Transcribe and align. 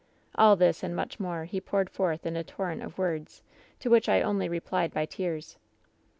"All 0.33 0.55
this, 0.55 0.81
and 0.81 0.95
much 0.95 1.19
more, 1.19 1.45
he 1.45 1.61
poured 1.61 1.87
forth 1.87 2.25
in 2.25 2.35
a 2.35 2.43
tor 2.43 2.69
rent 2.69 2.81
of 2.81 2.97
words, 2.97 3.43
to 3.81 3.91
which 3.91 4.09
I 4.09 4.23
only 4.23 4.49
replied 4.49 4.91
by 4.95 5.05
tears. 5.05 5.57